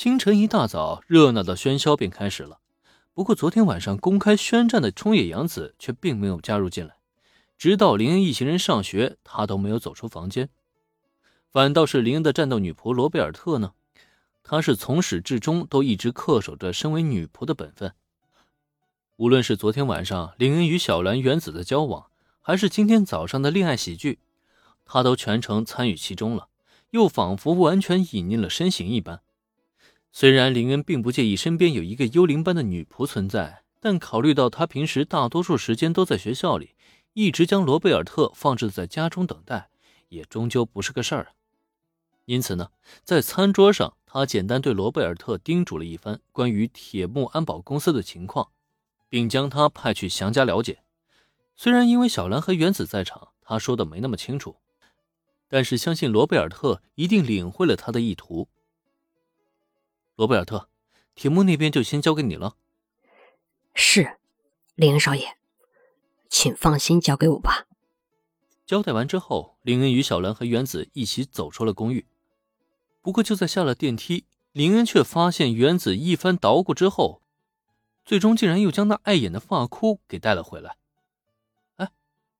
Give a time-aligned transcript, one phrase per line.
[0.00, 2.60] 清晨一大早，热闹的喧嚣便开始了。
[3.12, 6.96] 不过，昨天晚上公开宣战的冲野洋子却并没有加入进来。
[7.58, 10.48] 直到林恩一行人上学，他都没有走出房间。
[11.50, 13.74] 反倒是林恩的战斗女仆罗贝尔特呢？
[14.42, 17.92] 她是从始至终都一直恪守着身为女仆的本分。
[19.16, 22.06] 无论是昨天晚上林恩与小兰原子的交往，
[22.40, 24.20] 还是今天早上的恋爱喜剧，
[24.86, 26.48] 她都全程参与其中了，
[26.88, 29.20] 又仿佛完全隐匿了身形一般。
[30.12, 36.74] 虽然林恩并不介意身边有一个幽灵般的女仆存在，但考虑到他平时大多数时间都在学校里。
[37.12, 39.68] 一直将罗贝尔特放置在家中等待，
[40.10, 41.28] 也终究不是个事儿啊。
[42.24, 42.70] 因此呢，
[43.02, 48.50] 在餐桌上，他简单对罗贝尔特叮嘱了一番关于铁木安保公司的情况，
[49.08, 50.84] 并将他派去详加了解。
[51.56, 54.56] 虽然因为小兰和原子在场，他说的没那么清楚，
[55.48, 58.48] 但是相信罗贝尔特一定领会了他的意图。
[60.20, 60.68] 罗贝尔特，
[61.14, 62.54] 铁木那边就先交给你了。
[63.72, 64.18] 是，
[64.74, 65.38] 林恩少爷。
[66.28, 67.66] 请放心，交给我吧。
[68.66, 72.06] 交代完之后，林恩与小兰和原子一起走出了公寓。
[73.00, 77.22] 不过，就在下了电梯，林恩却发现原子一番捣鼓之后，
[78.04, 80.76] 最终竟然又将那碍眼的发箍给带了回来。
[81.76, 81.90] 哎，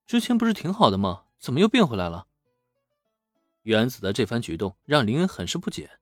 [0.06, 1.22] 之前不是挺好的吗？
[1.38, 2.26] 怎么又变回来了？
[3.62, 5.92] 原子的这番举动让林恩很是不解。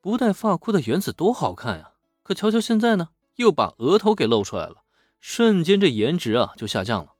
[0.00, 1.92] 不戴发箍的原子多好看呀！
[2.22, 4.82] 可瞧瞧现在呢，又把额头给露出来了。
[5.20, 7.14] 瞬间，这颜值啊就下降了。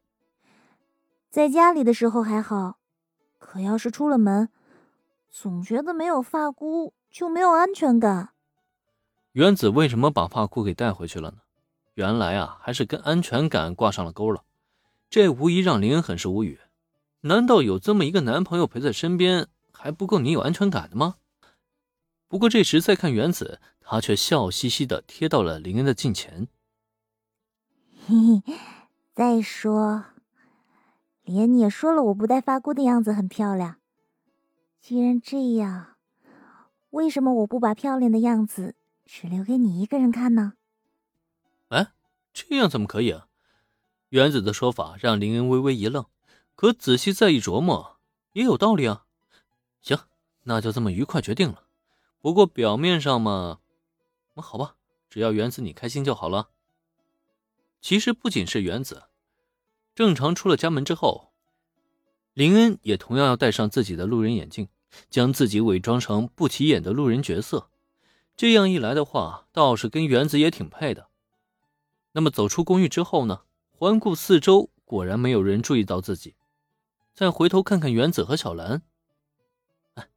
[1.29, 2.79] 在家里的时候还好，
[3.39, 4.49] 可要是出了门，
[5.29, 8.31] 总觉得没有发箍就没有安全感。
[9.33, 11.39] 原子为什么把发箍给带回去了呢？
[11.95, 14.43] 原来啊，还是跟安全感挂上了钩了。
[15.11, 16.61] 这无疑让林恩很是无语。
[17.23, 21.17] 难道有这么一个男朋友陪在身边，还不够你有安全感的吗？
[22.31, 26.47] 不过这时再看原子，他却笑嘻嘻的贴到了林恩的近前。
[28.07, 28.55] 嘿嘿，
[29.13, 30.05] 再说，
[31.25, 33.81] 连你也说了，我不戴发箍的样子很漂亮。
[34.81, 35.97] 既然这样，
[36.91, 40.53] 为什么我不把漂亮的样子只留给你一个人看呢？
[41.71, 41.89] 哎，
[42.33, 43.27] 这样怎么可以啊？
[44.11, 46.07] 原子的说法让林恩微微一愣，
[46.55, 47.99] 可仔细再一琢磨，
[48.35, 49.07] 也有道理啊。
[49.81, 49.99] 行，
[50.45, 51.65] 那就这么愉快决定了。
[52.21, 53.61] 不过表面上嘛，
[54.35, 54.77] 那好吧，
[55.09, 56.51] 只要原子你开心就好了。
[57.81, 59.05] 其实不仅是原子，
[59.95, 61.33] 正常出了家门之后，
[62.35, 64.69] 林恩也同样要戴上自己的路人眼镜，
[65.09, 67.71] 将自己伪装成不起眼的路人角色。
[68.37, 71.09] 这样一来的话，倒是跟原子也挺配的。
[72.13, 73.43] 那么走出公寓之后呢？
[73.71, 76.35] 环顾四周，果然没有人注意到自己。
[77.15, 78.83] 再回头看看原子和小兰，
[79.95, 80.09] 哎，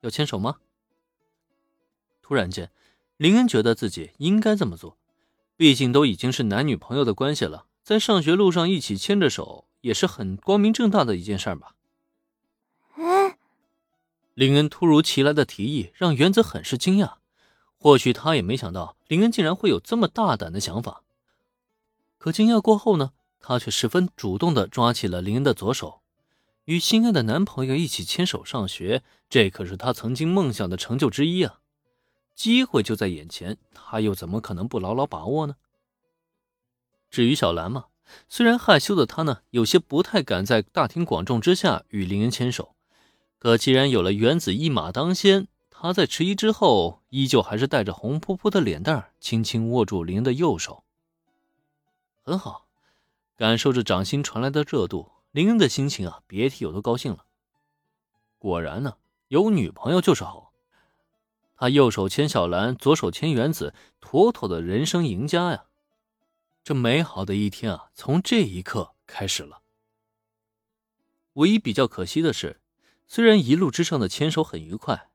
[0.00, 0.58] 要牵手吗？
[2.22, 2.70] 突然间，
[3.18, 4.96] 林恩觉得自己应该这么做。
[5.56, 11.74] 毕竟都已经是男女朋友的关系了，在上学路上一起牵着手，也是很光明正大的一件事吧。
[12.94, 13.36] 哎，
[14.34, 17.14] 林恩突如其来的提议让原子很是惊讶，
[17.76, 21.02] 或许他也没想到林恩竟然会有这么大胆的想法。
[22.18, 26.00] 可惊讶过后呢，他却十分主动的抓起了林恩的左手，
[26.64, 31.60] 与心爱的男朋友一起牵手上学，这可是他曾经梦想的成就之一啊。
[32.34, 35.56] 机会就在眼前，他又怎么可能不牢牢把握呢？
[37.10, 37.86] 至于小兰嘛，
[38.28, 42.74] 虽然害羞的她呢，有些不太敢在大庭广众之下与林恩牵手，
[43.38, 50.84] 可既然有了原子一马当先，她在迟疑之后，依旧还是带着红扑扑的脸蛋轻轻握住林恩的右手。
[52.22, 52.66] 很好，
[53.36, 57.26] 感受着掌心传来的热度，林恩的心情啊，别提有多高兴了。
[58.38, 58.96] 果然呢，
[59.28, 60.51] 有女朋友就是好。
[61.62, 65.66] 他右手牵小兰，左手牵原子，妥妥的人生赢家呀！
[66.64, 69.62] 这美好的一天啊，从这一刻开始了。
[71.34, 72.60] 唯一比较可惜的是，
[73.06, 75.08] 虽然一路之上的牵手很愉快，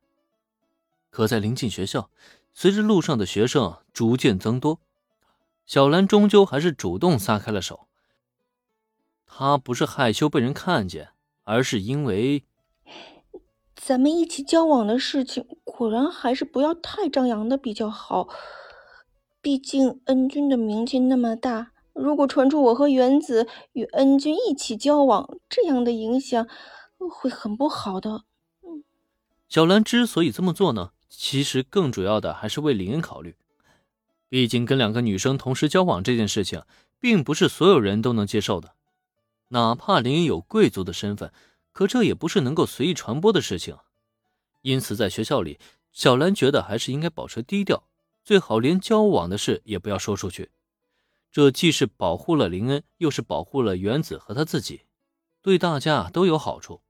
[1.09, 2.09] 可在临近学校，
[2.53, 4.79] 随着路上的学生逐渐增多，
[5.65, 7.89] 小兰终究还是主动撒开了手。
[9.25, 11.09] 她不是害羞被人看见，
[11.43, 12.45] 而是因为。
[13.87, 18.27] 咱们一起交往的事情，果然还是不要太张扬的比较好。
[19.41, 26.49] 毕竟恩君的名气那么大，如果传出我和原子与恩君一起交往，这样的影响
[26.97, 28.25] 会很不好的。
[29.47, 33.37] 小兰之所以这么做呢，其实更主要的还是为林恩考虑。
[34.27, 36.63] 毕竟跟两个女生同时交往这件事情，
[36.99, 38.73] 并不是所有人都能接受的，
[39.47, 41.31] 哪怕林恩有贵族的身份。
[41.77, 43.77] 可这也不是能够随意传播的事情，
[44.63, 45.59] 因此在学校里，
[45.91, 47.83] 小兰觉得还是应该保持低调，
[48.23, 50.49] 最好连交往的事也不要说出去。
[51.31, 54.87] 这既是保护了林恩，又是保护了原子和他自己，
[55.43, 56.81] 对大家都有好处。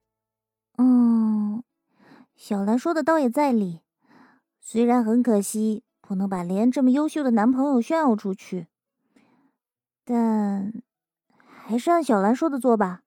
[0.77, 1.61] 嗯，
[2.37, 3.81] 小兰说的倒也在理。
[4.61, 8.67] 虽然很可惜不能把林恩这么优秀的男朋友炫耀出去，
[10.05, 10.81] 但
[11.35, 13.01] 还是按小兰说的做吧。